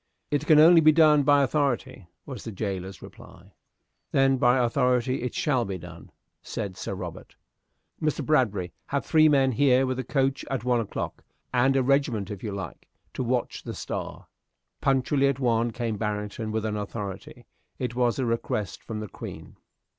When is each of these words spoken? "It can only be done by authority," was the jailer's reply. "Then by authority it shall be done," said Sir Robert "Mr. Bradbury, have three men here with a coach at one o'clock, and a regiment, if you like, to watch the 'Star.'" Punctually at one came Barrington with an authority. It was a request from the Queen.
"It 0.31 0.47
can 0.47 0.57
only 0.59 0.81
be 0.81 0.91
done 0.91 1.21
by 1.21 1.43
authority," 1.43 2.07
was 2.25 2.43
the 2.43 2.51
jailer's 2.51 3.03
reply. 3.03 3.53
"Then 4.11 4.37
by 4.37 4.57
authority 4.57 5.21
it 5.21 5.35
shall 5.35 5.63
be 5.63 5.77
done," 5.77 6.11
said 6.41 6.75
Sir 6.75 6.95
Robert 6.95 7.35
"Mr. 8.01 8.25
Bradbury, 8.25 8.73
have 8.87 9.05
three 9.05 9.29
men 9.29 9.51
here 9.51 9.85
with 9.85 9.99
a 9.99 10.03
coach 10.03 10.43
at 10.49 10.63
one 10.63 10.79
o'clock, 10.79 11.23
and 11.53 11.75
a 11.75 11.83
regiment, 11.83 12.31
if 12.31 12.41
you 12.41 12.51
like, 12.51 12.87
to 13.13 13.23
watch 13.23 13.61
the 13.61 13.75
'Star.'" 13.75 14.25
Punctually 14.81 15.27
at 15.27 15.39
one 15.39 15.69
came 15.69 15.97
Barrington 15.97 16.51
with 16.51 16.65
an 16.65 16.77
authority. 16.77 17.45
It 17.77 17.93
was 17.95 18.17
a 18.17 18.25
request 18.25 18.81
from 18.81 19.01
the 19.01 19.07
Queen. 19.07 19.55